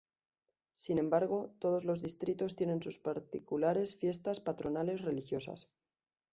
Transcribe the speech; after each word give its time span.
Sin 0.77 0.97
embargo 0.97 1.51
todos 1.59 1.85
los 1.85 2.01
distritos 2.01 2.55
tienen 2.55 2.81
sus 2.81 2.97
particulares 2.97 3.95
Fiestas 3.95 4.39
Patronales 4.39 5.01
religiosas. 5.01 5.69